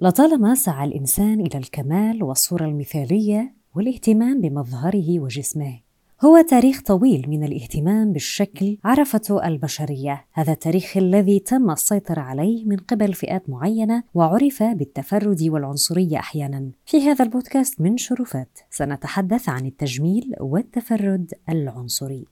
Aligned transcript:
لطالما 0.00 0.54
سعى 0.54 0.88
الإنسان 0.88 1.40
إلى 1.40 1.58
الكمال 1.58 2.22
والصورة 2.22 2.64
المثالية 2.64 3.54
والاهتمام 3.74 4.40
بمظهره 4.40 5.20
وجسمه 5.20 5.80
هو 6.24 6.40
تاريخ 6.40 6.82
طويل 6.82 7.24
من 7.28 7.44
الاهتمام 7.44 8.12
بالشكل 8.12 8.78
عرفته 8.84 9.46
البشرية. 9.46 10.24
هذا 10.32 10.52
التاريخ 10.52 10.96
الذي 10.96 11.38
تم 11.38 11.70
السيطرة 11.70 12.20
عليه 12.20 12.64
من 12.64 12.76
قبل 12.76 13.12
فئات 13.12 13.50
معينة 13.50 14.02
وعرف 14.14 14.62
بالتفرد 14.62 15.42
والعنصرية 15.42 16.18
أحيانا. 16.18 16.70
في 16.86 17.02
هذا 17.02 17.24
البودكاست 17.24 17.80
من 17.80 17.96
شرفات 17.96 18.58
سنتحدث 18.70 19.48
عن 19.48 19.66
التجميل 19.66 20.34
والتفرد 20.40 21.32
العنصري. 21.48 22.24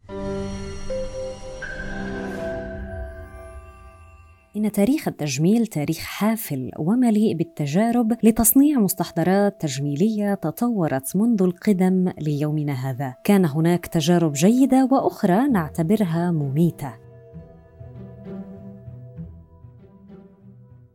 إن 4.56 4.72
تاريخ 4.72 5.08
التجميل 5.08 5.66
تاريخ 5.66 5.98
حافل 5.98 6.70
ومليء 6.78 7.36
بالتجارب 7.36 8.12
لتصنيع 8.22 8.78
مستحضرات 8.78 9.60
تجميلية 9.60 10.34
تطورت 10.34 11.16
منذ 11.16 11.42
القدم 11.42 12.12
ليومنا 12.20 12.72
هذا. 12.72 13.14
كان 13.24 13.44
هناك 13.44 13.86
تجارب 13.86 14.32
جيدة 14.32 14.88
وأخرى 14.92 15.48
نعتبرها 15.48 16.30
مميتة. 16.30 16.94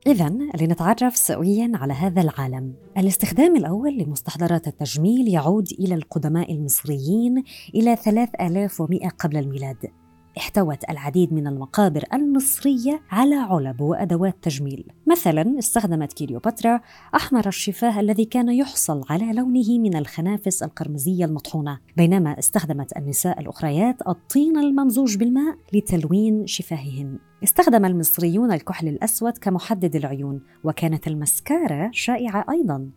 إذا 0.08 0.30
لنتعرف 0.62 1.18
سويا 1.18 1.72
على 1.74 1.94
هذا 1.94 2.22
العالم. 2.22 2.74
الاستخدام 2.98 3.56
الأول 3.56 3.98
لمستحضرات 3.98 4.68
التجميل 4.68 5.28
يعود 5.28 5.68
إلى 5.80 5.96
القدماء 5.96 6.54
المصريين 6.54 7.44
إلى 7.76 7.96
3100 7.96 9.10
قبل 9.10 9.38
الميلاد. 9.38 9.99
احتوت 10.40 10.90
العديد 10.90 11.34
من 11.34 11.48
المقابر 11.48 12.04
المصرية 12.14 13.02
على 13.12 13.36
علب 13.36 13.82
وأدوات 13.82 14.36
تجميل. 14.42 14.92
مثلا 15.08 15.60
استخدمت 15.60 16.14
كليوباترا 16.14 16.82
أحمر 17.16 17.48
الشفاه 17.48 18.00
الذي 18.00 18.26
كان 18.26 18.50
يحصل 18.50 19.04
على 19.10 19.34
لونه 19.34 19.80
من 19.80 19.96
الخنافس 19.96 20.64
القرمزية 20.64 21.26
المطحونة. 21.26 21.80
بينما 21.98 22.40
استخدمت 22.40 22.98
النساء 22.98 23.40
الأخريات 23.40 24.08
الطين 24.08 24.58
الممزوج 24.58 25.18
بالماء 25.18 25.56
لتلوين 25.74 26.48
شفاههن 26.48 27.18
استخدم 27.44 27.86
المصريون 27.86 28.52
الكحل 28.52 28.88
الأسود 28.88 29.38
كمحدد 29.38 29.96
العيون 29.96 30.42
وكانت 30.64 31.08
المسكارا 31.08 31.90
شائعة 31.94 32.46
أيضا. 32.50 32.90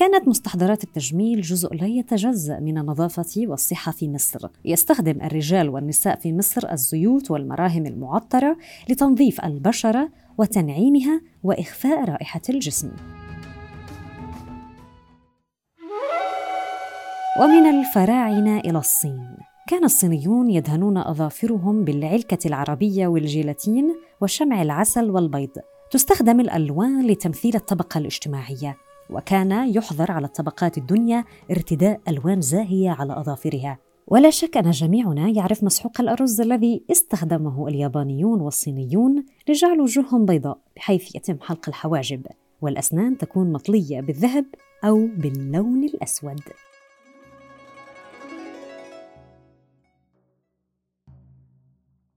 كانت 0.00 0.28
مستحضرات 0.28 0.84
التجميل 0.84 1.40
جزء 1.40 1.74
لا 1.74 1.86
يتجزأ 1.86 2.60
من 2.60 2.78
النظافة 2.78 3.46
والصحة 3.46 3.92
في 3.92 4.08
مصر. 4.08 4.48
يستخدم 4.64 5.22
الرجال 5.22 5.68
والنساء 5.68 6.18
في 6.18 6.32
مصر 6.32 6.72
الزيوت 6.72 7.30
والمراهم 7.30 7.86
المعطرة 7.86 8.56
لتنظيف 8.88 9.44
البشرة 9.44 10.10
وتنعيمها 10.38 11.20
وإخفاء 11.42 12.04
رائحة 12.04 12.40
الجسم. 12.48 12.90
ومن 17.40 17.66
الفراعنة 17.66 18.60
إلى 18.60 18.78
الصين 18.78 19.36
كان 19.68 19.84
الصينيون 19.84 20.50
يدهنون 20.50 20.98
أظافرهم 20.98 21.84
بالعلكة 21.84 22.48
العربية 22.48 23.06
والجيلاتين 23.06 23.94
وشمع 24.20 24.62
العسل 24.62 25.10
والبيض 25.10 25.50
تستخدم 25.90 26.40
الألوان 26.40 27.06
لتمثيل 27.06 27.56
الطبقة 27.56 27.98
الاجتماعية 27.98 28.76
وكان 29.12 29.68
يحظر 29.68 30.12
على 30.12 30.26
الطبقات 30.26 30.78
الدنيا 30.78 31.24
ارتداء 31.50 32.00
ألوان 32.08 32.40
زاهية 32.40 32.90
على 32.90 33.20
أظافرها. 33.20 33.78
ولا 34.06 34.30
شك 34.30 34.56
أن 34.56 34.70
جميعنا 34.70 35.28
يعرف 35.28 35.64
مسحوق 35.64 36.00
الأرز 36.00 36.40
الذي 36.40 36.84
استخدمه 36.90 37.68
اليابانيون 37.68 38.40
والصينيون 38.40 39.24
لجعل 39.48 39.80
وجوههم 39.80 40.26
بيضاء 40.26 40.58
بحيث 40.76 41.14
يتم 41.16 41.40
حلق 41.40 41.68
الحواجب 41.68 42.26
والأسنان 42.60 43.18
تكون 43.18 43.52
مطلية 43.52 44.00
بالذهب 44.00 44.46
أو 44.84 45.08
باللون 45.16 45.84
الأسود. 45.84 46.40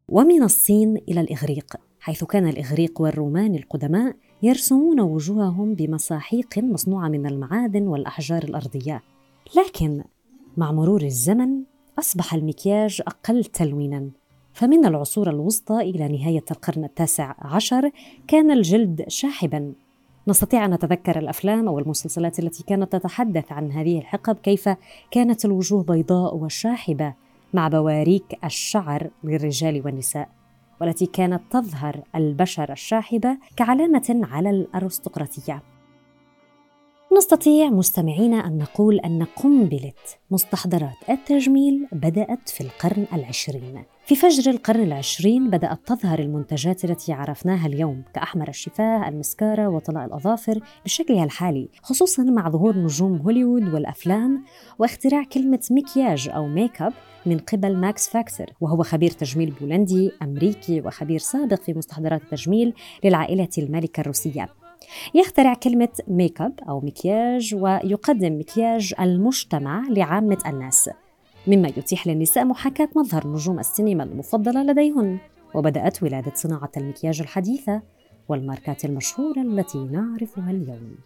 ومن 0.08 0.44
الصين 0.44 0.98
إلى 0.98 1.22
الإغريق 1.22 1.76
حيث 2.00 2.24
كان 2.24 2.48
الإغريق 2.48 3.02
والرومان 3.02 3.56
القدماء 3.56 4.16
يرسمون 4.44 5.00
وجوههم 5.00 5.74
بمساحيق 5.74 6.58
مصنوعة 6.58 7.08
من 7.08 7.26
المعادن 7.26 7.88
والأحجار 7.88 8.44
الأرضية. 8.44 9.02
لكن 9.58 10.04
مع 10.58 10.72
مرور 10.72 11.02
الزمن 11.02 11.64
أصبح 12.00 12.34
المكياج 12.34 13.02
أقل 13.08 13.46
تلوينا. 13.46 14.10
فمن 14.54 14.86
العصور 14.86 15.30
الوسطى 15.30 15.80
إلى 15.80 16.08
نهاية 16.08 16.44
القرن 16.52 16.84
التاسع 16.84 17.36
عشر 17.40 17.92
كان 18.28 18.52
الجلد 18.52 19.06
شاحبا. 19.08 19.74
نستطيع 20.28 20.66
أن 20.66 20.74
نتذكر 20.74 21.20
الأفلام 21.20 21.68
أو 21.68 21.80
المسلسلات 21.80 22.40
التي 22.40 22.64
كانت 22.64 22.92
تتحدث 22.92 23.52
عن 23.52 23.72
هذه 23.72 23.98
الحقب 23.98 24.36
كيف 24.36 24.70
كانت 25.12 25.46
الوجوه 25.46 25.84
بيضاء 25.84 26.36
وشاحبة 26.36 27.14
مع 27.54 27.68
بواريك 27.68 28.40
الشعر 28.44 29.10
للرجال 29.24 29.82
والنساء. 29.86 30.43
والتي 30.84 31.06
كانت 31.06 31.42
تظهر 31.50 32.02
البشرة 32.16 32.72
الشاحبة 32.72 33.38
كعلامة 33.58 34.28
على 34.32 34.50
الأرستقراطية. 34.50 35.73
نستطيع 37.18 37.70
مستمعينا 37.70 38.48
أن 38.48 38.58
نقول 38.58 39.00
أن 39.00 39.24
قنبلة 39.24 39.94
مستحضرات 40.32 41.10
التجميل 41.10 41.88
بدأت 41.92 42.50
في 42.50 42.62
القرن 42.62 43.06
العشرين. 43.14 43.84
في 44.06 44.16
فجر 44.16 44.52
القرن 44.52 44.84
العشرين 44.84 45.50
بدأت 45.50 45.80
تظهر 45.86 46.20
المنتجات 46.20 46.86
التي 46.86 47.14
عرفناها 47.14 47.68
اليوم 47.68 48.04
كأحمر 48.14 48.50
الشفاه، 48.50 49.10
المسكارا 49.10 49.68
وطلاء 49.68 50.06
الأظافر 50.06 50.60
بشكلها 50.86 51.24
الحالي 51.24 51.70
خصوصا 51.82 52.24
مع 52.24 52.50
ظهور 52.50 52.78
نجوم 52.78 53.18
هوليوود 53.18 53.74
والأفلام 53.74 54.44
واختراع 54.80 55.24
كلمة 55.24 55.62
مكياج 55.72 56.30
أو 56.30 56.48
make 56.48 56.82
up 56.82 56.94
من 57.26 57.38
قبل 57.38 57.78
ماكس 57.78 58.10
فاكتور 58.10 58.48
وهو 58.62 58.84
خبير 58.84 59.12
تجميل 59.12 59.52
بولندي 59.52 60.12
أمريكي 60.22 60.82
وخبير 60.82 61.20
سابق 61.20 61.62
في 61.62 61.74
مستحضرات 61.74 62.22
التجميل 62.22 62.74
للعائلة 63.04 63.50
المالكة 63.58 64.02
الروسية. 64.02 64.63
يخترع 65.14 65.54
كلمة 65.54 65.90
make 66.08 66.42
up 66.42 66.60
أو 66.70 66.80
مكياج 66.80 67.56
ويقدم 67.56 68.40
مكياج 68.40 68.94
المجتمع 69.00 69.84
لعامة 69.90 70.38
الناس. 70.46 70.90
مما 71.48 71.68
يتيح 71.68 72.08
للنساء 72.08 72.46
محاكاة 72.46 72.90
مظهر 72.96 73.28
نجوم 73.28 73.60
السينما 73.60 74.04
المفضلة 74.04 74.64
لديهن. 74.64 75.18
وبدأت 75.54 76.04
ولادة 76.04 76.32
صناعة 76.36 76.72
المكياج 76.78 77.22
الحديثة 77.22 77.82
والماركات 78.30 78.86
المشهورة 78.86 79.42
التي 79.42 79.78
نعرفها 79.78 80.52
اليوم. 80.52 80.98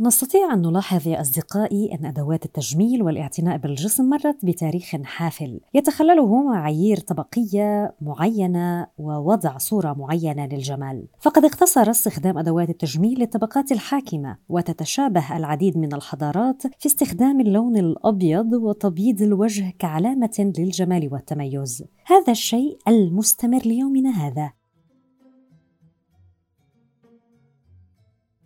نستطيع 0.00 0.54
أن 0.54 0.62
نلاحظ 0.62 1.08
يا 1.08 1.20
أصدقائي 1.20 1.94
أن 1.94 2.06
أدوات 2.06 2.44
التجميل 2.44 3.02
والاعتناء 3.02 3.56
بالجسم 3.56 4.04
مرت 4.04 4.44
بتاريخ 4.44 4.96
حافل. 5.04 5.60
يتخلله 5.74 6.42
معايير 6.42 6.96
طبقية 6.96 7.94
معينة 8.00 8.86
ووضع 8.98 9.58
صورة 9.58 9.92
معينة 9.92 10.46
للجمال. 10.46 11.06
فقد 11.20 11.44
اقتصر 11.44 11.90
استخدام 11.90 12.38
أدوات 12.38 12.70
التجميل 12.70 13.20
للطبقات 13.20 13.72
الحاكمة 13.72 14.38
وتتشابه 14.48 15.36
العديد 15.36 15.78
من 15.78 15.94
الحضارات 15.94 16.62
في 16.78 16.86
استخدام 16.86 17.40
اللون 17.40 17.76
الأبيض 17.76 18.52
وتبييض 18.52 19.22
الوجه 19.22 19.74
كعلامة 19.78 20.52
للجمال 20.58 21.08
والتميز. 21.12 21.84
هذا 22.06 22.32
الشيء 22.32 22.78
المستمر 22.88 23.62
ليومنا 23.64 24.10
هذا. 24.10 24.52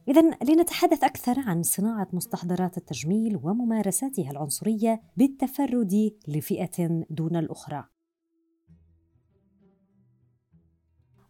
إذا 0.08 0.20
لنتحدث 0.20 1.04
أكثر 1.04 1.40
عن 1.40 1.62
صناعة 1.62 2.08
مستحضرات 2.12 2.78
التجميل 2.78 3.36
وممارساتها 3.42 4.30
العنصرية 4.30 5.02
بالتفرد 5.16 6.12
لفئة 6.28 7.04
دون 7.10 7.36
الأخرى. 7.36 7.84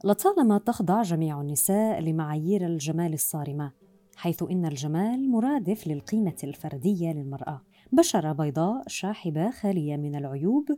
لطالما 0.04 0.58
تخضع 0.58 1.02
جميع 1.02 1.40
النساء 1.40 2.00
لمعايير 2.00 2.66
الجمال 2.66 3.12
الصارمة، 3.14 3.72
حيث 4.16 4.42
إن 4.42 4.66
الجمال 4.66 5.30
مرادف 5.30 5.86
للقيمة 5.86 6.36
الفردية 6.44 7.12
للمرأة، 7.12 7.62
بشرة 7.92 8.32
بيضاء 8.32 8.84
شاحبة 8.88 9.50
خالية 9.50 9.96
من 9.96 10.16
العيوب، 10.16 10.68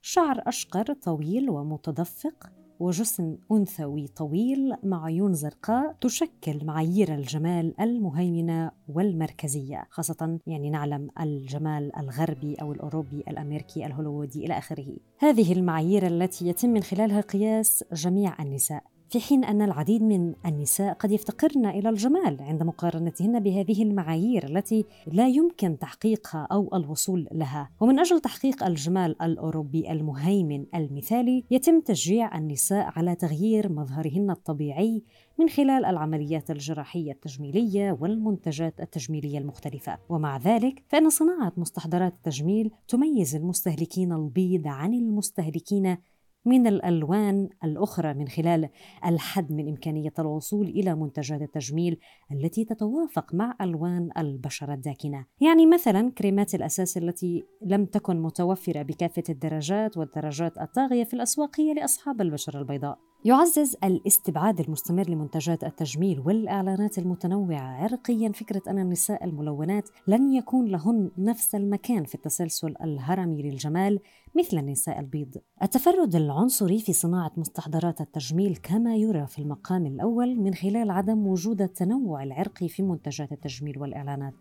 شعر 0.00 0.42
أشقر 0.46 0.92
طويل 0.92 1.50
ومتدفق، 1.50 2.52
وجسم 2.82 3.36
أنثوي 3.52 4.06
طويل 4.06 4.74
مع 4.82 5.04
عيون 5.04 5.34
زرقاء 5.34 5.96
تشكل 6.00 6.64
معايير 6.64 7.14
الجمال 7.14 7.80
المهيمنة 7.80 8.70
والمركزية 8.88 9.86
خاصة 9.90 10.38
يعني 10.46 10.70
نعلم 10.70 11.08
الجمال 11.20 11.96
الغربي 11.96 12.54
أو 12.54 12.72
الأوروبي 12.72 13.24
الأمريكي 13.28 13.86
الهوليوودي 13.86 14.46
إلى 14.46 14.58
آخره. 14.58 14.96
هذه 15.18 15.52
المعايير 15.52 16.06
التي 16.06 16.48
يتم 16.48 16.68
من 16.68 16.82
خلالها 16.82 17.20
قياس 17.20 17.84
جميع 17.92 18.42
النساء. 18.42 18.91
في 19.12 19.20
حين 19.20 19.44
أن 19.44 19.62
العديد 19.62 20.02
من 20.02 20.34
النساء 20.46 20.92
قد 20.92 21.10
يفتقرن 21.10 21.66
إلى 21.66 21.88
الجمال 21.88 22.40
عند 22.40 22.62
مقارنتهن 22.62 23.40
بهذه 23.40 23.82
المعايير 23.82 24.44
التي 24.44 24.84
لا 25.06 25.28
يمكن 25.28 25.78
تحقيقها 25.78 26.48
أو 26.52 26.70
الوصول 26.74 27.28
لها. 27.32 27.70
ومن 27.80 27.98
أجل 27.98 28.20
تحقيق 28.20 28.64
الجمال 28.64 29.22
الأوروبي 29.22 29.92
المهيمن 29.92 30.66
المثالي 30.74 31.44
يتم 31.50 31.80
تشجيع 31.80 32.38
النساء 32.38 32.92
على 32.96 33.14
تغيير 33.14 33.72
مظهرهن 33.72 34.30
الطبيعي 34.30 35.02
من 35.38 35.48
خلال 35.48 35.84
العمليات 35.84 36.50
الجراحية 36.50 37.12
التجميلية 37.12 37.98
والمنتجات 38.00 38.80
التجميلية 38.80 39.38
المختلفة. 39.38 39.98
ومع 40.08 40.36
ذلك 40.36 40.82
فإن 40.88 41.10
صناعة 41.10 41.52
مستحضرات 41.56 42.12
التجميل 42.12 42.70
تميز 42.88 43.36
المستهلكين 43.36 44.12
البيض 44.12 44.66
عن 44.66 44.94
المستهلكين 44.94 45.96
من 46.44 46.66
الألوان 46.66 47.48
الأخرى 47.64 48.14
من 48.14 48.28
خلال 48.28 48.68
الحد 49.06 49.52
من 49.52 49.68
إمكانية 49.68 50.12
الوصول 50.18 50.66
إلى 50.66 50.94
منتجات 50.94 51.42
التجميل 51.42 51.98
التي 52.32 52.64
تتوافق 52.64 53.34
مع 53.34 53.56
ألوان 53.60 54.10
البشرة 54.18 54.74
الداكنة، 54.74 55.26
يعني 55.40 55.66
مثلا 55.66 56.10
كريمات 56.10 56.54
الأساس 56.54 56.96
التي 56.96 57.44
لم 57.62 57.84
تكن 57.84 58.22
متوفرة 58.22 58.82
بكافة 58.82 59.22
الدرجات 59.28 59.96
والدرجات 59.96 60.58
الطاغية 60.58 61.04
في 61.04 61.14
الاسواقيه 61.14 61.72
لأصحاب 61.74 62.20
البشرة 62.20 62.58
البيضاء. 62.58 63.11
يعزز 63.24 63.76
الاستبعاد 63.84 64.60
المستمر 64.60 65.10
لمنتجات 65.10 65.64
التجميل 65.64 66.20
والإعلانات 66.20 66.98
المتنوعة 66.98 67.60
عرقيا 67.60 68.32
فكرة 68.32 68.62
أن 68.68 68.78
النساء 68.78 69.24
الملونات 69.24 69.88
لن 70.06 70.32
يكون 70.32 70.66
لهن 70.68 71.10
نفس 71.18 71.54
المكان 71.54 72.04
في 72.04 72.14
التسلسل 72.14 72.74
الهرمي 72.84 73.42
للجمال 73.42 74.00
مثل 74.36 74.58
النساء 74.58 75.00
البيض. 75.00 75.36
التفرد 75.62 76.14
العنصري 76.14 76.78
في 76.78 76.92
صناعة 76.92 77.32
مستحضرات 77.36 78.00
التجميل 78.00 78.56
كما 78.56 78.96
يرى 78.96 79.26
في 79.26 79.38
المقام 79.38 79.86
الأول 79.86 80.36
من 80.36 80.54
خلال 80.54 80.90
عدم 80.90 81.26
وجود 81.26 81.62
التنوع 81.62 82.22
العرقي 82.22 82.68
في 82.68 82.82
منتجات 82.82 83.32
التجميل 83.32 83.78
والإعلانات. 83.78 84.34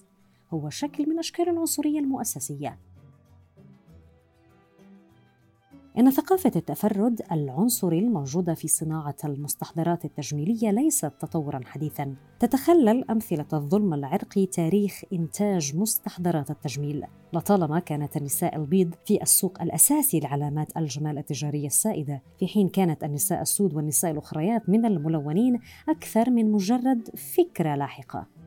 هو 0.54 0.70
شكل 0.70 1.10
من 1.10 1.20
أشكال 1.20 1.50
العنصرية 1.50 2.00
المؤسسية 2.00 2.78
إن 5.98 6.12
ثقافة 6.12 6.52
التفرد 6.56 7.22
العنصري 7.32 8.00
الموجودة 8.00 8.54
في 8.54 8.68
صناعة 8.68 9.16
المستحضرات 9.26 10.06
التجميلية 10.06 10.72
ليست 10.72 11.12
تطورا 11.20 11.60
حديثا. 11.66 12.16
تتخلل 12.40 13.12
أمثلة 13.12 13.46
الظلم 13.54 13.94
العرقي 13.94 14.46
تاريخ 14.46 15.02
إنتاج 15.14 15.76
مستحضرات 15.76 16.52
التجميل. 16.52 17.04
لطالما 17.34 17.80
كانت 17.80 18.18
النساء 18.18 18.56
البيض 18.56 18.96
في 19.06 19.22
السوق 19.22 19.62
الأساسي 19.62 20.20
لعلامات 20.20 20.78
الجمال 20.78 21.18
التجارية 21.18 21.68
السائدة 21.68 22.22
في 22.40 22.48
حين 22.48 22.70
كانت 22.70 23.04
النساء 23.04 23.42
السود 23.42 23.74
والنساء 23.74 24.12
الأخريات 24.12 24.70
من 24.70 24.86
الملونين 24.86 25.60
أكثر 25.90 26.30
من 26.30 26.52
مجرد 26.52 27.10
فكرة 27.16 27.76
لاحقة. 27.76 28.41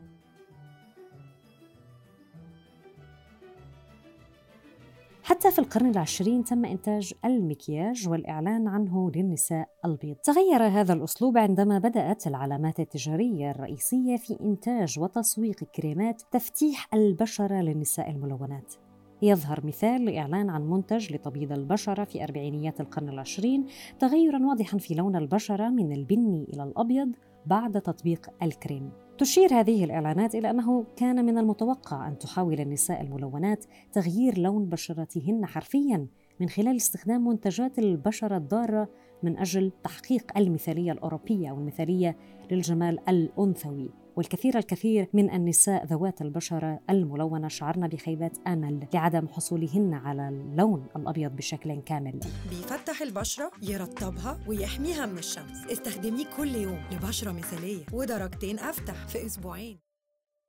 حتى 5.26 5.50
في 5.50 5.59
القرن 5.59 5.91
العشرين 5.91 6.44
تم 6.44 6.65
إنتاج 6.65 7.12
المكياج 7.25 8.09
والإعلان 8.09 8.69
عنه 8.69 9.11
للنساء 9.11 9.69
البيض. 9.85 10.17
تغير 10.17 10.62
هذا 10.62 10.93
الأسلوب 10.93 11.38
عندما 11.38 11.79
بدأت 11.79 12.26
العلامات 12.26 12.81
التجارية 12.81 13.50
الرئيسية 13.50 14.17
في 14.17 14.41
إنتاج 14.41 14.99
وتسويق 14.99 15.65
كريمات 15.65 16.23
تفتيح 16.31 16.94
البشرة 16.94 17.55
للنساء 17.55 18.11
الملونات. 18.11 18.75
يظهر 19.23 19.67
مثال 19.67 20.05
لإعلان 20.05 20.50
عن 20.50 20.71
منتج 20.71 21.12
لتبييض 21.12 21.53
البشرة 21.53 22.05
في 22.05 22.25
أربعينيات 22.25 22.81
القرن 22.81 23.09
العشرين 23.09 23.67
تغيرا 23.99 24.47
واضحا 24.47 24.79
في 24.79 24.94
لون 24.94 25.17
البشرة 25.17 25.69
من 25.69 25.93
البني 25.93 26.47
إلى 26.55 26.62
الأبيض 26.62 27.12
بعد 27.47 27.81
تطبيق 27.81 28.31
الكريم. 28.43 29.04
تشير 29.19 29.61
هذه 29.61 29.85
الإعلانات 29.85 30.35
إلى 30.35 30.51
أنه 30.51 30.87
كان 30.97 31.25
من 31.25 31.39
المتوقع 31.39 32.09
أن 32.09 32.19
تحاول 32.19 32.61
النساء 32.61 33.01
الملونات 33.01 33.65
تغيير 33.93 34.39
لون 34.39 34.67
بشرتهن 34.67 35.47
حرفياً 35.47 36.09
من 36.41 36.49
خلال 36.49 36.77
استخدام 36.77 37.29
منتجات 37.29 37.79
البشرة 37.79 38.37
الضارة 38.37 38.89
من 39.23 39.39
أجل 39.39 39.73
تحقيق 39.85 40.39
المثالية 40.39 40.93
الأوروبية 40.93 41.53
والمثالية 41.53 42.17
للجمال 42.51 43.09
الأنثوي. 43.09 43.91
والكثير 44.17 44.59
الكثير 44.59 45.09
من 45.13 45.31
النساء 45.31 45.85
ذوات 45.85 46.23
البشرة 46.23 46.81
الملونة 46.91 47.49
شعرن 47.49 47.89
بخيبة 47.89 48.31
أمل 48.47 48.87
لعدم 48.95 49.29
حصولهن 49.29 49.95
على 49.95 50.29
اللون 50.29 50.87
الأبيض 50.97 51.37
بشكل 51.37 51.81
كامل. 51.81 52.21
بيفتح 52.51 53.03
البشرة 53.03 53.51
يرطبها 53.63 54.41
ويحميها 54.49 55.07
من 55.07 55.19
الشمس. 55.19 55.67
استخدميه 55.73 56.27
كل 56.37 56.55
يوم 56.55 56.79
لبشرة 56.93 57.33
مثالية 57.33 57.85
ودرجتين 57.93 58.59
أفتح 58.59 59.07
في 59.07 59.27
أسبوعين. 59.27 59.84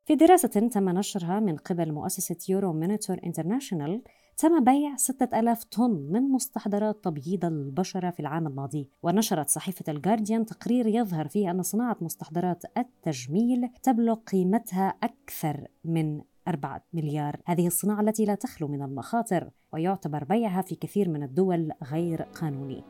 في 0.05 0.15
دراسة 0.15 0.47
تم 0.47 0.89
نشرها 0.89 1.39
من 1.39 1.55
قبل 1.55 1.91
مؤسسة 1.91 2.37
Euromonitor 2.49 3.19
International 3.25 4.01
تم 4.37 4.63
بيع 4.63 4.95
6000 4.95 5.63
طن 5.63 6.07
من 6.11 6.21
مستحضرات 6.21 7.03
تبييض 7.03 7.45
البشرة 7.45 8.09
في 8.09 8.19
العام 8.19 8.47
الماضي. 8.47 8.89
ونشرت 9.03 9.49
صحيفة 9.49 9.91
الجارديان 9.91 10.45
تقرير 10.45 10.87
يظهر 10.87 11.27
فيه 11.27 11.51
أن 11.51 11.61
صناعة 11.61 11.97
مستحضرات 12.01 12.63
التجميل 12.77 13.69
تبلغ 13.83 14.15
قيمتها 14.15 14.93
أكثر 15.03 15.67
من 15.85 16.21
أربعة 16.47 16.83
مليار. 16.93 17.41
هذه 17.45 17.67
الصناعة 17.67 18.01
التي 18.01 18.25
لا 18.25 18.35
تخلو 18.35 18.67
من 18.67 18.81
المخاطر 18.81 19.49
ويعتبر 19.73 20.23
بيعها 20.23 20.61
في 20.61 20.75
كثير 20.75 21.09
من 21.09 21.23
الدول 21.23 21.71
غير 21.83 22.21
قانوني. 22.21 22.83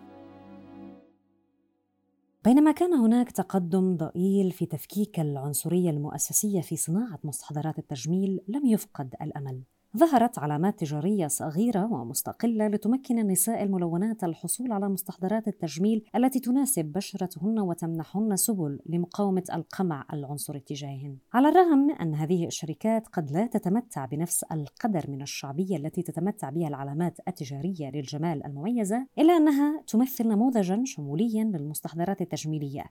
بينما 2.46 2.72
كان 2.72 2.94
هناك 2.94 3.32
تقدم 3.32 3.98
ضئيل 3.98 4.52
في 4.52 4.66
تفكيك 4.66 5.20
العنصرية 5.20 5.90
المؤسسية 5.90 6.62
في 6.62 6.76
صناعة 6.76 7.20
مستحضرات 7.24 7.80
التجميل 7.80 8.42
لم 8.48 8.66
يفقد 8.66 9.16
الأمل. 9.22 9.62
ظهرت 9.98 10.40
علامات 10.40 10.80
تجارية 10.80 11.28
صغيرة 11.28 11.94
ومستقلة 11.94 12.68
لتمكن 12.68 13.20
النساء 13.20 13.64
الملونات 13.64 14.24
الحصول 14.24 14.72
على 14.72 14.90
مستحضرات 14.90 15.48
التجميل 15.48 16.04
التي 16.16 16.40
تناسب 16.40 16.86
بشرتهن 16.86 17.60
وتمنحهن 17.60 18.36
سبل 18.36 18.80
لمقاومة 18.86 19.44
القمع 19.54 20.06
العنصري 20.14 20.60
تجاههن. 20.60 21.18
على 21.34 21.50
الرغم 21.50 21.78
من 21.78 21.92
أن 21.96 22.16
هذه 22.16 22.46
الشركات 22.46 23.08
قد 23.08 23.32
لا 23.32 23.48
تتمتع 23.48 24.06
بنفس 24.06 24.44
القدر 24.44 25.12
من 25.12 25.22
الشعبية 25.22 25.78
التي 25.78 26.02
تتمتع 26.02 26.50
بها 26.50 26.68
العلامات 26.68 27.18
التجارية 27.28 27.92
للجمال 27.94 28.46
المميزة، 28.46 29.08
إلا 29.20 29.38
أنها 29.38 29.84
تمثل 29.88 30.28
نموذجا 30.28 30.82
شموليا 30.86 31.44
للمستحضرات 31.44 32.22
التجميلية 32.22 32.86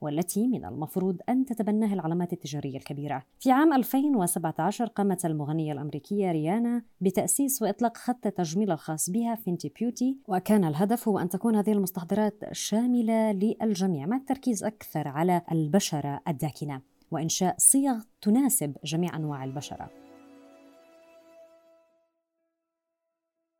والتي 0.00 0.46
من 0.46 0.64
المفروض 0.64 1.18
أن 1.28 1.44
تتبناها 1.44 1.94
العلامات 1.94 2.32
التجارية 2.32 2.76
الكبيرة. 2.76 3.22
في 3.38 3.50
عام 3.50 3.72
2017 3.72 4.86
قامت 4.86 5.24
المغنية 5.24 5.72
الأمريكية 5.72 6.32
ريانا 6.32 6.82
بتأسيس 7.00 7.62
وإطلاق 7.62 7.96
خط 7.96 8.26
التجميل 8.26 8.70
الخاص 8.70 9.10
بها 9.10 9.34
فينتي 9.34 9.72
بيوتي 9.80 10.18
وكان 10.28 10.64
الهدف 10.64 11.08
هو 11.08 11.18
أن 11.18 11.28
تكون 11.28 11.56
هذه 11.56 11.72
المستحضرات 11.72 12.44
شاملة 12.52 13.32
للجميع 13.32 14.06
مع 14.06 14.16
التركيز 14.16 14.64
أكثر 14.64 15.08
على 15.08 15.42
البشرة 15.52 16.20
الداكنة 16.28 16.80
وإنشاء 17.10 17.54
صيغ 17.58 17.94
تناسب 18.22 18.76
جميع 18.84 19.16
أنواع 19.16 19.44
البشرة. 19.44 19.90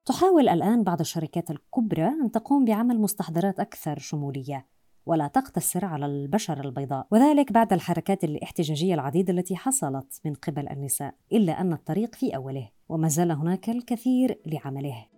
تحاول 0.06 0.49
الآن 0.49 0.82
بعض 0.82 1.00
الشركات 1.00 1.50
الكبرى 1.50 2.06
أن 2.06 2.30
تقوم 2.30 2.64
بعمل 2.64 3.00
مستحضرات 3.00 3.61
أكثر 3.61 3.99
شمولية 3.99 4.66
ولا 5.06 5.28
تقتصر 5.28 5.84
على 5.84 6.06
البشرة 6.06 6.60
البيضاء. 6.60 7.06
وذلك 7.10 7.52
بعد 7.52 7.72
الحركات 7.72 8.25
الاحتجاجية 8.25 8.94
العديدة 8.94 9.32
التي 9.32 9.56
حصلت 9.56 10.20
من 10.25 10.34
قبل 10.34 10.68
النساء 10.68 11.14
إلا 11.32 11.60
أن 11.60 11.72
الطريق 11.72 12.14
في 12.14 12.36
أوله 12.36 12.70
وما 12.88 13.08
زال 13.08 13.30
هناك 13.30 13.70
الكثير 13.70 14.38
لعمله. 14.46 15.15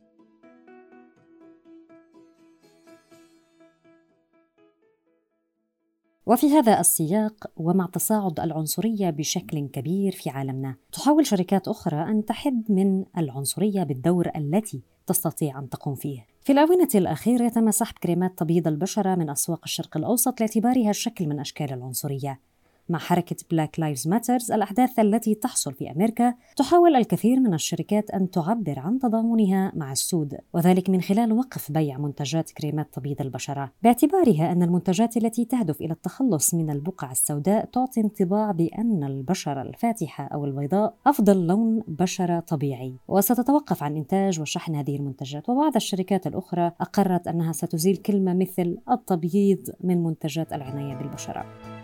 وفي 6.28 6.46
هذا 6.46 6.80
السياق 6.80 7.50
ومع 7.56 7.86
تصاعد 7.92 8.40
العنصرية 8.40 9.10
بشكل 9.10 9.68
كبير 9.68 10.12
في 10.12 10.30
عالمنا 10.30 10.74
تحاول 10.92 11.26
شركات 11.26 11.68
أخرى 11.68 11.96
أن 11.96 12.24
تحد 12.24 12.64
من 12.68 13.04
العنصرية 13.18 13.82
بالدور 13.82 14.30
التي 14.36 14.82
تستطيع 15.06 15.58
أن 15.58 15.68
تقوم 15.68 15.94
فيه. 15.94 16.26
في 16.44 16.52
الآونة 16.52 16.88
الأخيرة 16.94 17.48
تم 17.48 17.70
سحب 17.70 17.94
كريمات 18.02 18.38
تبييض 18.38 18.68
البشرة 18.68 19.14
من 19.14 19.30
أسواق 19.30 19.60
الشرق 19.64 19.96
الأوسط 19.96 20.40
لاعتبارها 20.40 20.92
شكل 20.92 21.26
من 21.26 21.40
أشكال 21.40 21.72
العنصرية. 21.72 22.40
مع 22.88 22.98
حركة 22.98 23.36
Black 23.50 23.80
Lives 23.80 24.08
Matter 24.08 24.52
الأحداث 24.52 24.98
التي 24.98 25.34
تحصل 25.34 25.74
في 25.74 25.90
أمريكا 25.90 26.34
تحاول 26.56 26.96
الكثير 26.96 27.40
من 27.40 27.54
الشركات 27.54 28.10
أن 28.10 28.30
تعبر 28.30 28.78
عن 28.78 28.98
تضامنها 28.98 29.72
مع 29.76 29.92
السود 29.92 30.38
وذلك 30.52 30.90
من 30.90 31.00
خلال 31.00 31.32
وقف 31.32 31.72
بيع 31.72 31.98
منتجات 31.98 32.50
كريمات 32.50 32.94
تبييض 32.94 33.20
البشرة. 33.20 33.72
باعتبارها 33.82 34.52
أن 34.52 34.62
المنتجات 34.62 35.16
التي 35.16 35.44
تهدف 35.44 35.80
إلى 35.80 35.92
التخلص 35.92 36.54
من 36.54 36.70
البقع 36.70 37.10
السوداء 37.10 37.64
تعطي 37.64 38.00
انطباع 38.00 38.50
بأن 38.50 39.04
البشرة 39.04 39.62
الفاتحة 39.62 40.24
أو 40.24 40.44
البيضاء 40.44 40.94
أفضل 41.06 41.46
لون 41.46 41.82
بشرة 41.88 42.40
طبيعي. 42.40 42.94
وستتوقف 43.08 43.82
عن 43.82 43.96
إنتاج 43.96 44.40
وشحن 44.40 44.74
هذه 44.74 44.96
المنتجات 44.96 45.48
وبعض 45.48 45.76
الشركات 45.76 46.26
الأخرى 46.26 46.72
أقرت 46.80 47.28
أنها 47.28 47.52
ستزيل 47.52 47.96
كلمة 47.96 48.34
مثل 48.34 48.78
التبييض 48.90 49.70
من 49.80 50.02
منتجات 50.02 50.52
العناية 50.52 50.94
بالبشرة. 50.94 51.77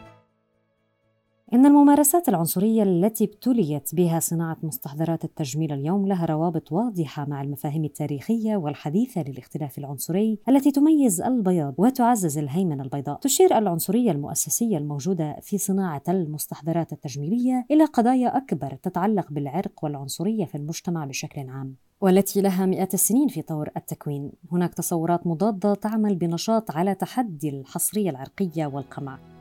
إن 1.52 1.66
الممارسات 1.66 2.28
العنصرية 2.28 2.82
التي 2.82 3.24
ابتليت 3.24 3.94
بها 3.94 4.20
صناعة 4.20 4.56
مستحضرات 4.62 5.24
التجميل 5.24 5.72
اليوم 5.72 6.06
لها 6.06 6.26
روابط 6.26 6.72
واضحة 6.72 7.26
مع 7.28 7.42
المفاهيم 7.42 7.84
التاريخية 7.84 8.56
والحديثة 8.56 9.22
للاختلاف 9.22 9.78
العنصري 9.78 10.38
التي 10.48 10.70
تميز 10.70 11.20
البياض 11.20 11.74
وتعزز 11.78 12.38
الهيمنة 12.38 12.82
البيضاء. 12.82 13.18
تشير 13.18 13.58
العنصرية 13.58 14.10
المؤسسية 14.10 14.78
الموجودة 14.78 15.36
في 15.42 15.58
صناعة 15.58 16.02
المستحضرات 16.08 16.92
التجميلية 16.92 17.66
إلى 17.70 17.84
قضايا 17.84 18.36
أكبر 18.36 18.74
تتعلق 18.82 19.32
بالعرق 19.32 19.84
والعنصرية 19.84 20.44
في 20.44 20.54
المجتمع 20.54 21.04
بشكل 21.04 21.48
عام. 21.48 21.74
والتي 22.00 22.40
لها 22.40 22.66
مئات 22.66 22.94
السنين 22.94 23.28
في 23.28 23.42
طور 23.42 23.68
التكوين 23.76 24.32
هناك 24.52 24.74
تصورات 24.74 25.26
مضادة 25.26 25.74
تعمل 25.74 26.14
بنشاط 26.14 26.70
على 26.70 26.94
تحدي 26.94 27.48
الحصرية 27.48 28.10
العرقية 28.10 28.66
والقمع 28.66 29.33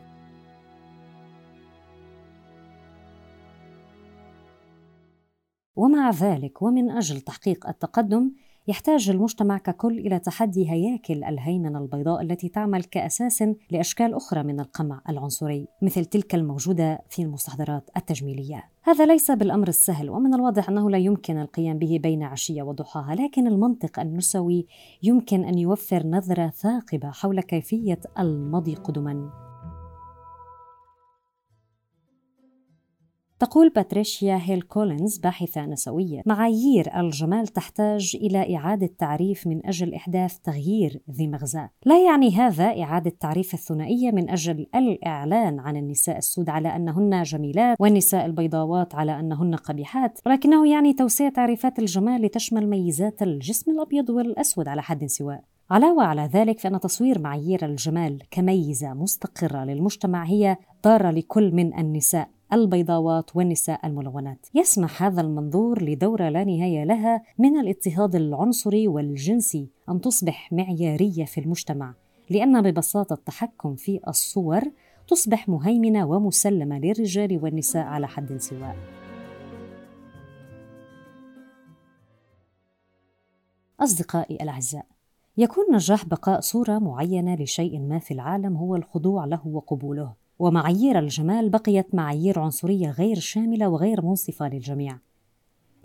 ومع 5.75 6.09
ذلك 6.09 6.61
ومن 6.61 6.91
أجل 6.91 7.21
تحقيق 7.21 7.67
التقدم 7.67 8.31
يحتاج 8.67 9.09
المجتمع 9.09 9.57
ككل 9.57 9.99
إلى 9.99 10.19
تحدي 10.19 10.71
هياكل 10.71 11.23
الهيمنة 11.23 11.79
البيضاء 11.79 12.21
التي 12.21 12.49
تعمل 12.49 12.83
كأساس 12.83 13.43
لأشكال 13.71 14.13
أخرى 14.13 14.43
من 14.43 14.59
القمع 14.59 15.01
العنصري 15.09 15.67
مثل 15.81 16.05
تلك 16.05 16.35
الموجودة 16.35 16.99
في 17.09 17.21
المستحضرات 17.21 17.89
التجميلية. 17.97 18.63
هذا 18.83 19.05
ليس 19.05 19.31
بالأمر 19.31 19.67
السهل 19.67 20.09
ومن 20.09 20.33
الواضح 20.33 20.69
أنه 20.69 20.89
لا 20.89 20.97
يمكن 20.97 21.37
القيام 21.37 21.79
به 21.79 21.99
بين 22.03 22.23
عشية 22.23 22.63
وضحاها، 22.63 23.15
لكن 23.15 23.47
المنطق 23.47 23.99
النسوي 23.99 24.67
يمكن 25.03 25.43
أن 25.43 25.57
يوفر 25.57 26.07
نظرة 26.07 26.49
ثاقبة 26.49 27.11
حول 27.11 27.41
كيفية 27.41 27.99
المضي 28.19 28.75
قدما. 28.75 29.52
تقول 33.43 33.69
باتريشيا 33.69 34.39
هيل 34.43 34.61
كولينز 34.61 35.17
باحثة 35.17 35.65
نسوية. 35.65 36.21
معايير 36.25 36.99
الجمال 36.99 37.47
تحتاج 37.47 38.17
إلى 38.21 38.55
إعادة 38.55 38.89
تعريف 38.97 39.47
من 39.47 39.65
أجل 39.65 39.93
إحداث 39.93 40.37
تغيير 40.37 41.01
ذي 41.11 41.27
مغزى. 41.27 41.67
لا 41.85 42.05
يعني 42.05 42.35
هذا 42.35 42.63
إعادة 42.63 43.13
تعريف 43.19 43.53
الثنائية 43.53 44.11
من 44.11 44.29
أجل 44.29 44.67
الإعلان 44.75 45.59
عن 45.59 45.77
النساء 45.77 46.17
السود 46.17 46.49
على 46.49 46.75
أنهن 46.75 47.23
جميلات 47.23 47.77
والنساء 47.79 48.25
البيضاوات 48.25 48.95
على 48.95 49.19
أنهن 49.19 49.55
قبيحات. 49.55 50.19
ولكنه 50.25 50.67
يعني 50.67 50.93
توسيع 50.93 51.29
تعريفات 51.29 51.79
الجمال 51.79 52.21
لتشمل 52.21 52.69
ميزات 52.69 53.23
الجسم 53.23 53.71
الأبيض 53.71 54.09
والأسود 54.09 54.67
على 54.67 54.81
حد 54.81 55.05
سواء. 55.05 55.43
علاوة 55.71 56.03
على 56.03 56.29
ذلك 56.33 56.59
فإن 56.59 56.79
تصوير 56.79 57.19
معايير 57.19 57.65
الجمال 57.65 58.21
كميزة 58.31 58.93
مستقرة 58.93 59.63
للمجتمع 59.63 60.23
هي 60.23 60.57
ضارة 60.83 61.11
لكل 61.11 61.51
من 61.51 61.79
النساء. 61.79 62.29
البيضاوات 62.53 63.35
والنساء 63.35 63.87
الملونات. 63.87 64.47
يسمح 64.55 65.03
هذا 65.03 65.21
المنظور 65.21 65.83
لدورة 65.83 66.29
لا 66.29 66.43
نهاية 66.43 66.83
لها 66.83 67.23
من 67.37 67.59
الاضطهاد 67.59 68.15
العنصري 68.15 68.87
والجنسي 68.87 69.69
أن 69.89 70.01
تصبح 70.01 70.53
معيارية 70.53 71.25
في 71.25 71.39
المجتمع 71.41 71.93
لأن 72.29 72.61
ببساطة 72.61 73.13
التحكم 73.13 73.75
في 73.75 73.99
الصور 74.07 74.61
تصبح 75.07 75.49
مهيمنة 75.49 76.05
ومسلمة 76.05 76.79
للرجال 76.79 77.39
والنساء 77.43 77.85
على 77.85 78.07
حد 78.07 78.37
سواء. 78.37 78.75
أصدقائي 83.79 84.35
الأعزاء 84.35 84.85
يكون 85.37 85.65
نجاح 85.73 86.05
بقاء 86.05 86.39
صورة 86.39 86.79
معينة 86.79 87.35
لشيء 87.35 87.79
ما 87.79 87.99
في 87.99 88.13
العالم 88.13 88.57
هو 88.57 88.75
الخضوع 88.75 89.25
له 89.25 89.47
وقبوله. 89.47 90.22
ومعايير 90.39 90.99
الجمال 90.99 91.49
بقيت 91.49 91.95
معايير 91.95 92.39
عنصرية 92.39 92.91
غير 92.91 93.19
شاملة 93.19 93.69
وغير 93.69 94.05
منصفة 94.05 94.47
للجميع. 94.49 94.99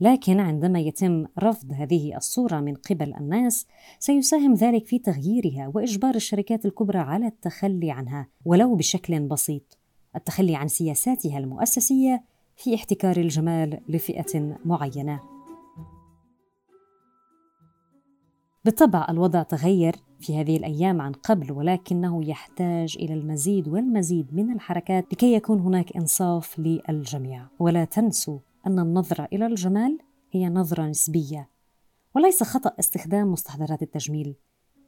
لكن 0.00 0.40
عندما 0.40 0.80
يتم 0.80 1.26
رفض 1.38 1.72
هذه 1.72 2.16
الصورة 2.16 2.60
من 2.60 2.74
قبل 2.74 3.14
الناس 3.14 3.66
سيساهم 3.98 4.54
ذلك 4.54 4.86
في 4.86 4.98
تغييرها 4.98 5.72
وإجبار 5.74 6.14
الشركات 6.14 6.64
الكبرى 6.66 6.98
على 6.98 7.26
التخلي 7.26 7.90
عنها 7.90 8.28
ولو 8.44 8.74
بشكل 8.74 9.20
بسيط. 9.20 9.78
التخلي 10.16 10.56
عن 10.56 10.68
سياساتها 10.68 11.38
المؤسسية 11.38 12.24
في 12.56 12.74
احتكار 12.74 13.16
الجمال 13.16 13.80
لفئة 13.88 14.58
معينة. 14.64 15.37
بالطبع 18.68 19.06
الوضع 19.08 19.42
تغير 19.42 19.96
في 20.20 20.40
هذه 20.40 20.56
الأيام 20.56 21.00
عن 21.00 21.12
قبل 21.12 21.52
ولكنه 21.52 22.24
يحتاج 22.24 22.96
إلى 23.00 23.14
المزيد 23.14 23.68
والمزيد 23.68 24.34
من 24.34 24.52
الحركات 24.52 25.12
لكي 25.12 25.34
يكون 25.34 25.60
هناك 25.60 25.96
إنصاف 25.96 26.58
للجميع. 26.58 27.46
ولا 27.58 27.84
تنسوا 27.84 28.38
أن 28.66 28.78
النظرة 28.78 29.28
إلى 29.32 29.46
الجمال 29.46 29.98
هي 30.32 30.48
نظرة 30.48 30.82
نسبية 30.82 31.48
وليس 32.14 32.42
خطأ 32.42 32.72
استخدام 32.80 33.32
مستحضرات 33.32 33.82
التجميل. 33.82 34.34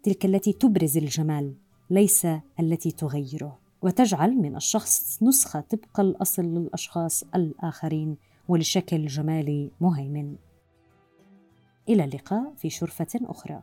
تلك 0.02 0.25
التي 0.25 0.52
تبرز 0.52 0.96
الجمال 0.96 1.54
ليس 1.90 2.26
التي 2.60 2.90
تغيره 2.90 3.58
وتجعل 3.82 4.37
من 4.37 4.56
الشخص 4.56 5.22
نسخة 5.22 5.60
طبق 5.60 6.00
الأصل 6.00 6.42
للأشخاص 6.42 7.25
الآخرين 7.34 8.16
ولشكل 8.49 9.06
جمالي 9.06 9.70
مهيمن. 9.80 10.37
إلى 11.90 12.04
اللقاء 12.04 12.52
في 12.56 12.70
شرفة 12.70 13.06
أخرى. 13.14 13.62